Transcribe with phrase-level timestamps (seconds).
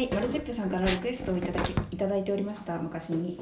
[0.00, 3.38] はい、マルチップさんからリクエストをいただきいただいておりました昔に。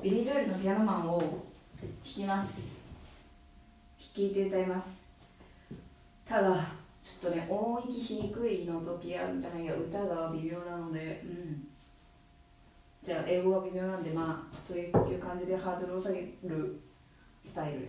[0.00, 2.80] ビリー・ジョエルのピアノマンを弾きます。
[4.16, 5.02] 弾いて歌います。
[6.24, 6.54] ただ
[7.02, 11.66] ちょっとね音域低いのとピアノじゃないや歌が微妙なのでうん。
[13.04, 16.80] じゃあ英語が微妙なんでまあという感じでハードルを下げる
[17.44, 17.88] スタイル。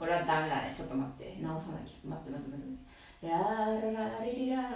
[0.00, 3.36] これはダメだねちょっと待って直さなきゃ待って待って待って待ってラ
[3.92, 4.70] ララリリララ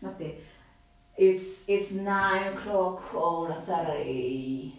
[0.00, 0.58] 待って
[1.18, 4.78] It's, it's 9 o'clock on a Saturday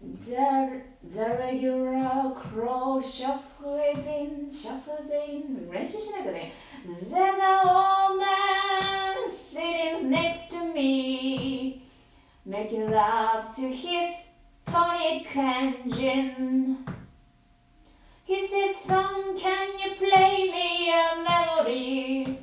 [0.00, 6.52] The, the regular crow shuffles in, shuffles in 練習しないとね
[6.86, 11.82] There's a old man sitting next to me
[12.46, 14.14] Making love to his
[14.66, 16.78] tonic engine
[18.26, 22.38] He said, son, can you play me a melody?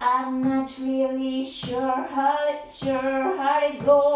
[0.00, 4.15] I'm not really sure how, sure how it goes.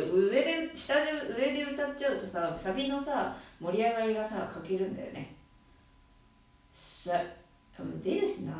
[0.00, 5.34] 上で下で上で歌っちゃうとさサビのさ盛り上がりがさかけるんだよね。
[6.72, 7.22] さ
[8.02, 8.52] 出るしな。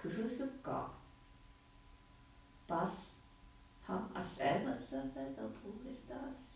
[0.00, 0.90] 工夫すっか。
[2.68, 3.22] バス。
[3.84, 6.52] ハあっせまっせまポーレスタース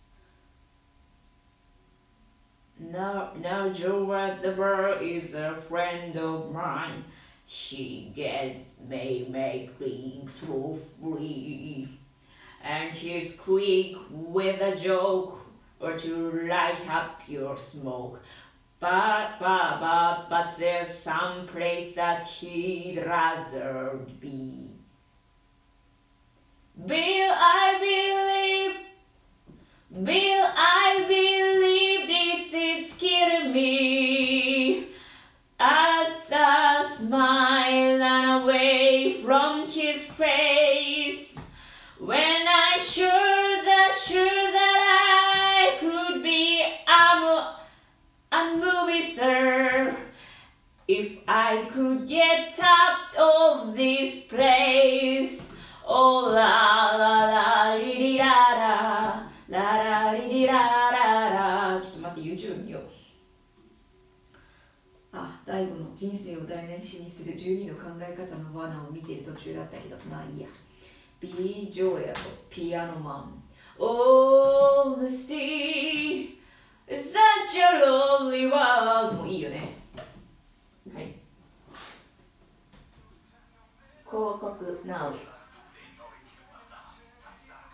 [2.79, 4.05] Now, now Joe
[4.43, 7.05] the bar is a friend of mine.
[7.47, 11.89] She gets me make things for free.
[12.67, 15.39] And she's quick with a joke
[15.79, 18.21] or to light up your smoke.
[18.81, 24.73] But, but, but, but there's some place that she'd rather be.
[26.85, 34.89] Bill, I believe, Bill, I believe this is killing me.
[35.59, 37.36] As I smile
[51.29, 55.51] I could get out of this place.
[55.85, 60.55] Oh la la la りりららららりりら
[60.91, 62.83] ららちょっと待って YouTube 見よう。
[65.13, 70.49] あ大悟の人生を台無しにする12の考え方の罠を見てる途中だったけどまあいいや。
[71.19, 72.21] ビリー・ジョエルと
[72.51, 73.43] ピアノマン
[73.79, 76.39] Oh the sea
[76.89, 79.79] is such a lonely world もういいよね
[80.95, 81.15] はい
[84.17, 84.57] 広告
[84.89, 85.13] Now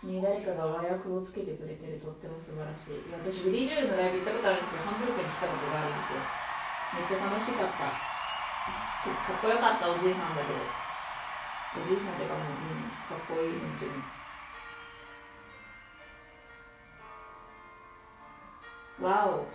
[0.03, 2.99] ね、誰かが和訳をつけてくれてるとっても素晴らしい。
[3.07, 6.19] いや私ブリー・ジョエルのライブ行ったことあるんですよハンブルクに来たことがあるんですよ
[6.99, 7.79] めっちゃ楽しかった。
[7.79, 7.95] か
[9.39, 10.67] っこよかったおじいさんだけどお
[11.87, 12.53] じいさんってかもう、う
[12.83, 13.87] ん、かっこいい本当
[19.07, 19.47] にわお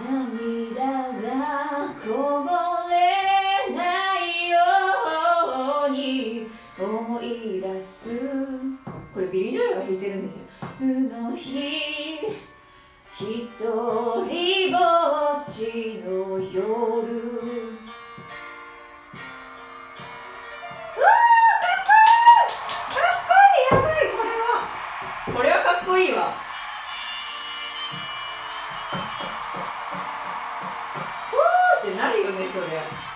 [0.00, 2.77] 涙がこぼれ
[9.18, 10.44] これビリー・ジョエルが弾いてるんですよ。
[10.78, 11.50] の日
[13.18, 14.30] 一人ぼっ
[15.50, 16.62] ちの夜。
[16.62, 16.70] うわ
[21.58, 22.06] かっこい
[22.46, 22.94] い！
[22.94, 23.74] かっこいい！
[23.74, 24.46] やばいこれは。
[25.34, 26.32] これはかっこいいわ。
[31.32, 33.07] ふーってなるよねそれ。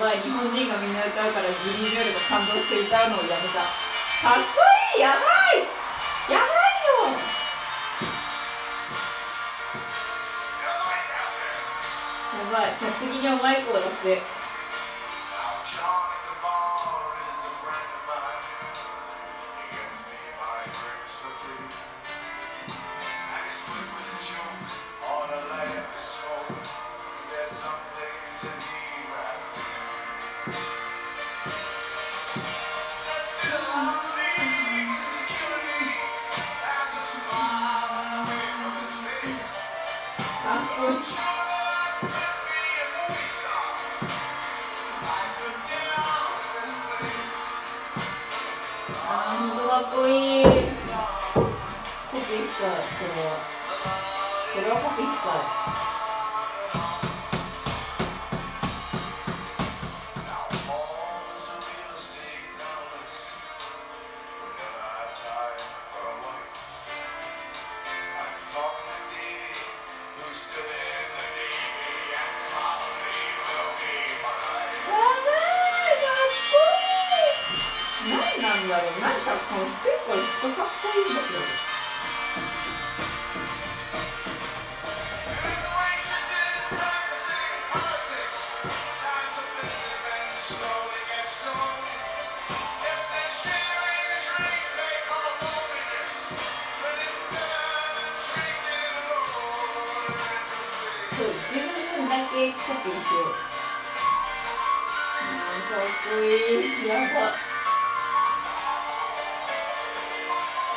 [0.00, 0.20] やばい。
[0.22, 3.60] 日本人がみんな歌うからグリーンジョルが感動して歌うのをやめた。
[3.60, 3.68] か
[4.32, 4.40] っこ
[4.96, 5.02] いい。
[5.02, 5.60] やばい。
[6.32, 7.20] やばいよ。
[12.32, 12.72] やばい。
[12.98, 14.39] 次にお前こうだって。
[52.60, 53.40] したいこれは
[54.52, 55.80] これはコピーしたい
[79.00, 79.16] 何
[80.54, 81.59] かっこいいんだけど。
[105.80, 105.86] こ
[106.22, 107.34] いいやば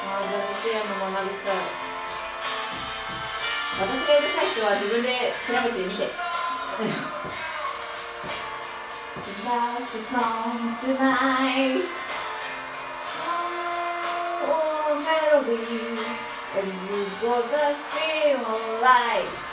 [0.06, 1.56] あーじゃあピアノ学びたい
[3.82, 5.08] 私がうるさい人は自分で
[5.48, 6.02] 調べてみて
[9.44, 11.90] That's the song tonight
[14.46, 16.00] Oh melody,
[16.58, 18.44] and you gotta feel
[18.82, 19.53] light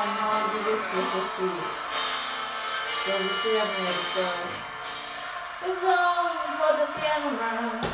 [0.08, 1.52] ノ技術欲しい。
[3.04, 4.56] ジャズピアノやりたい。
[5.60, 7.84] The song for the piano man.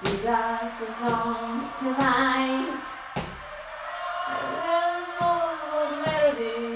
[0.00, 2.84] Sing us a song tonight.
[4.36, 6.67] And more for the melody.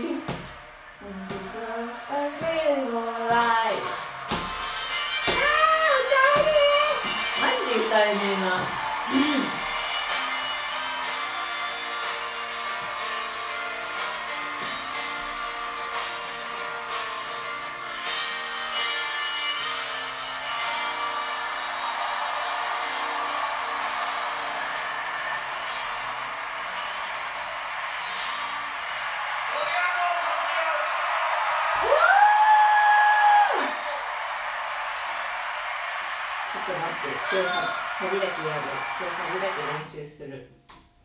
[37.34, 37.66] 今日さ
[37.98, 38.62] サビだけやる。
[39.02, 40.52] 今日サビだけ練習する。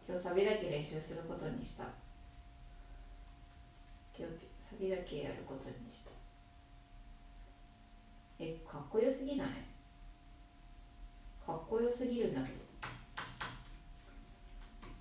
[0.07, 1.85] 今日サビだけ練習することにした。
[4.15, 6.11] 今日サビだけやることにした。
[8.39, 9.49] え、かっこよすぎない？
[11.47, 12.59] かっこよすぎるんだけど。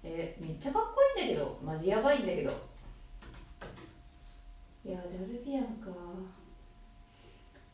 [0.05, 2.51] え、めっちゃかっこいいんだけど、マジやばいんだけど。
[4.86, 5.91] いや、ジャズピアノか。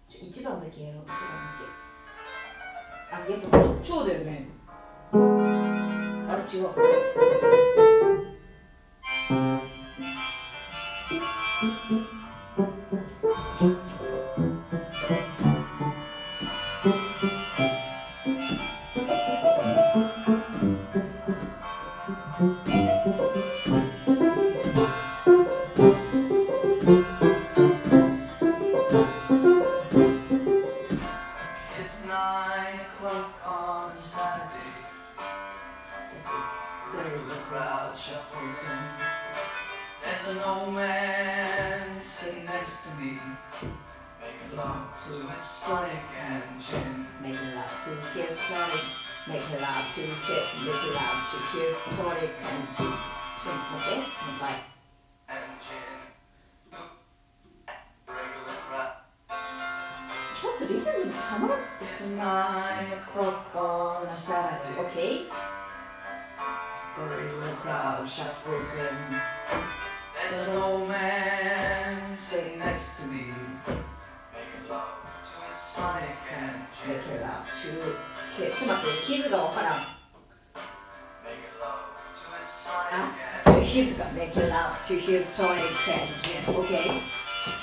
[0.09, 1.19] ちょ一番だけやろう、一番だ
[1.77, 1.82] け。
[3.13, 4.47] あ、やっぱこの超だよね。
[5.13, 6.69] あれ違う。
[40.42, 43.20] There's an old man sitting next to me,
[44.20, 47.06] making love to his tonic and gin.
[47.22, 48.84] Make love to his tonic.
[49.28, 52.92] Make love to his, make love to his tonic and gin.
[53.38, 54.44] ちょっと待って、もう一回。
[55.28, 55.86] And gin.
[58.08, 58.90] Regular crowd.
[60.34, 61.58] ちょっとリズムにはまらん。
[61.80, 65.30] It's nine o'clock on a Saturday, okay?
[66.96, 69.31] The regular crowd shuffles in.
[78.43, 79.79] ちょっと待って、his がわからん。
[81.23, 83.13] Making love to his tonic あ、
[83.45, 87.01] and to his が make love to his tonic and gin, okay?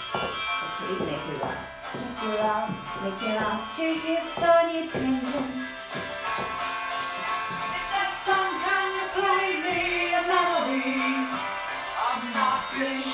[0.01, 1.55] Okay, make love.
[1.93, 2.71] Make love,
[3.03, 5.80] make love to his tonic and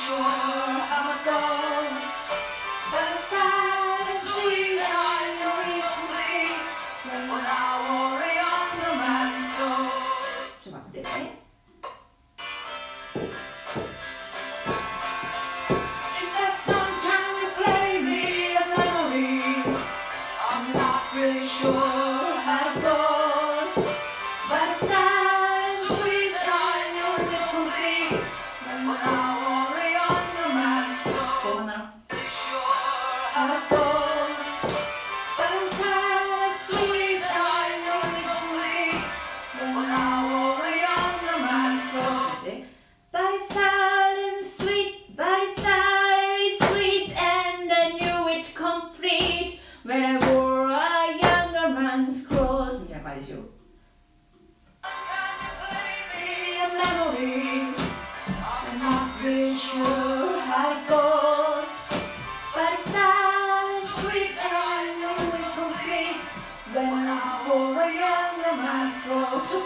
[0.06, 1.65] sure how it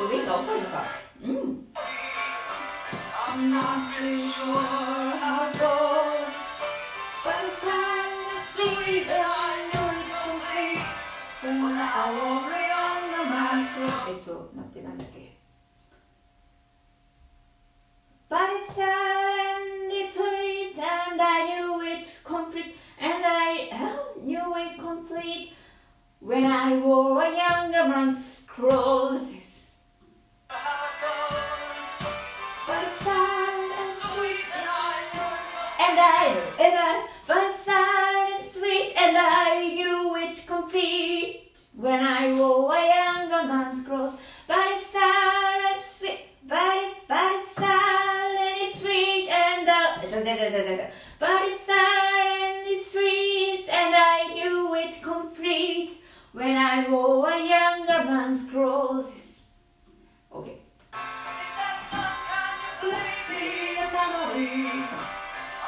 [0.01, 0.85] ちょっとウィンが遅いのか
[1.23, 1.67] うん
[3.29, 6.35] I'm not too sure how it goes,
[7.23, 10.81] but it's time to sweet and I know it complete.
[11.43, 13.69] When I worry on the mind's
[14.09, 15.37] えっと待ってなんだっけ
[18.31, 24.39] But it's sad and it's sweet and I knew it's complete and I oh, knew
[24.57, 25.53] it complete
[26.21, 29.50] when I wore a younger man's clothes.
[50.41, 50.87] Da, da, da, da,
[51.19, 57.47] but it's sad and it's sweet and I knew it complete when I wore a
[57.47, 59.43] younger man's clothes.
[60.33, 60.59] Okay.
[60.93, 60.97] A
[63.93, 64.89] memory.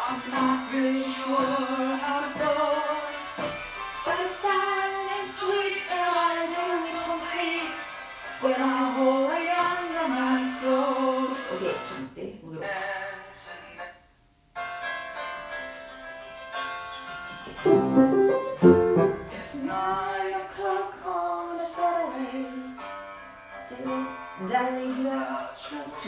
[0.09, 2.92] I'm not really sure how it goes.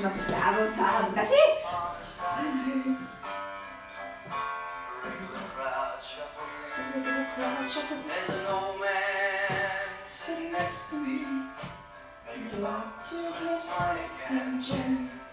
[0.05, 1.35] ちょっと待って、あの、さ、難しい
[8.05, 9.49] There's an old man
[10.07, 11.25] Sitting next to me,
[12.51, 13.65] glad to his
[14.29, 15.09] attention.
[15.09, 15.24] Is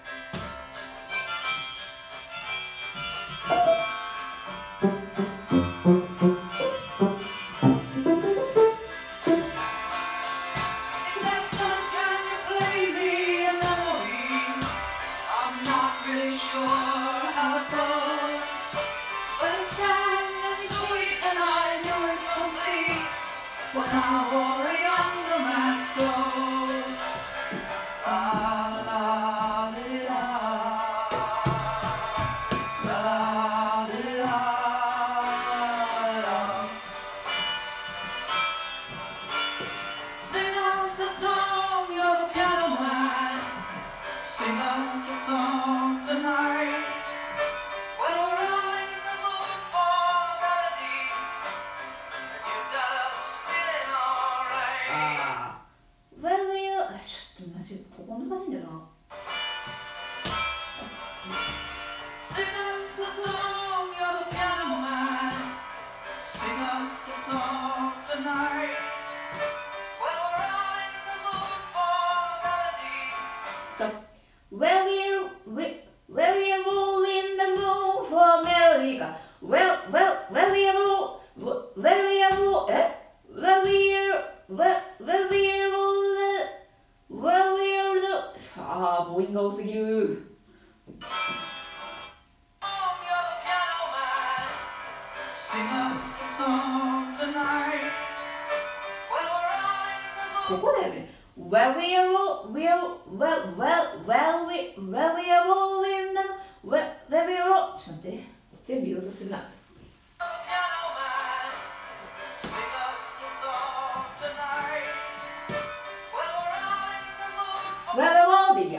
[45.12, 46.81] a song tonight.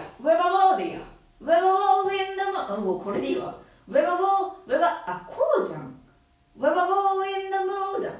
[0.01, 1.03] ウェバウォーィア。
[1.41, 2.85] ウェバウォーウィンダムーン。
[2.85, 2.99] うん、
[3.41, 3.63] こ。
[3.89, 5.99] ウェバウー、ウェバ、あ、こうじゃん。
[6.57, 8.11] ウェバウーウィンダムーだ。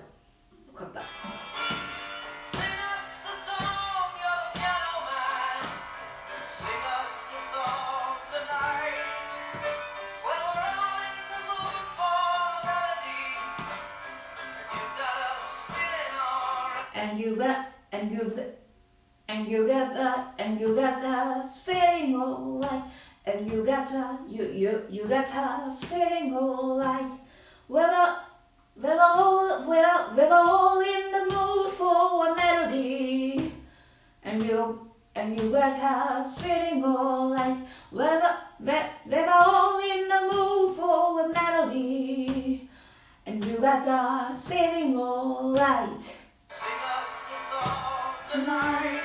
[19.33, 22.85] And you got that, and you got us feeling alright.
[23.25, 27.13] And you got us, you, you, you got us feeling alright.
[27.69, 28.19] We're, all-
[28.77, 33.53] we're all, we're, we're all in the mood for a melody.
[34.25, 37.59] And you, and you got us feeling alright.
[37.91, 42.69] We're, we're, we're all in the mood for a melody.
[43.25, 46.03] And you got us feeling alright.
[46.03, 49.02] Sing us a song tonight.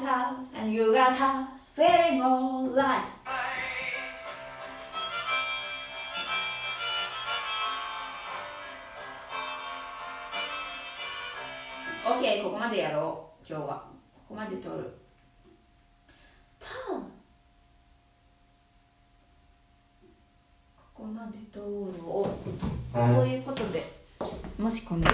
[0.00, 3.04] got us and you got us very more life.
[12.06, 13.84] OK, ここまでやろう今日は。
[14.14, 14.92] ここまで取る。
[16.58, 16.66] と
[20.76, 23.14] ここまでろう。
[23.14, 23.92] ということで
[24.58, 25.04] もしこの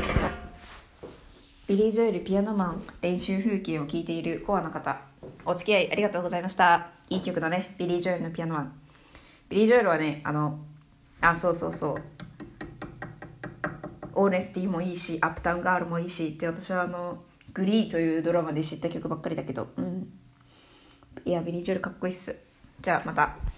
[1.71, 5.03] ビリー・ジョエルピアノマン練習風景を聞いているコアな方
[5.45, 6.89] お付き合いありがとうございました。
[7.09, 7.77] いい曲だね。
[7.79, 8.73] ビリー・ジョエルのピアノマン。
[9.49, 10.59] ビリー・ジョエルはねあの
[11.21, 12.03] あそうそうそう。
[14.15, 17.23] オネスティもいいしアップタウンガールもいいしって私はあの
[17.55, 19.69] グリーというドラマで知った曲ばっかりだけど。
[19.77, 20.13] うん。
[21.25, 22.37] いやビリー・ジョエルかっこいいっす。
[22.81, 23.37] じゃあまた。